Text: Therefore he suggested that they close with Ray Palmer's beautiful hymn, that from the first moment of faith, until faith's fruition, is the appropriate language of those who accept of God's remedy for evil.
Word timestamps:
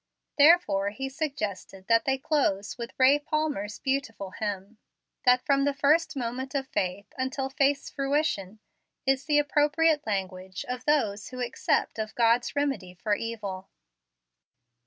Therefore 0.39 0.89
he 0.89 1.09
suggested 1.09 1.85
that 1.85 2.05
they 2.05 2.17
close 2.17 2.75
with 2.75 2.89
Ray 2.97 3.19
Palmer's 3.19 3.77
beautiful 3.77 4.31
hymn, 4.31 4.79
that 5.25 5.45
from 5.45 5.63
the 5.63 5.75
first 5.75 6.15
moment 6.15 6.55
of 6.55 6.65
faith, 6.67 7.13
until 7.19 7.51
faith's 7.51 7.91
fruition, 7.91 8.57
is 9.05 9.25
the 9.25 9.37
appropriate 9.37 10.07
language 10.07 10.65
of 10.67 10.85
those 10.85 11.27
who 11.27 11.39
accept 11.39 11.99
of 11.99 12.15
God's 12.15 12.55
remedy 12.55 12.95
for 12.95 13.13
evil. 13.13 13.69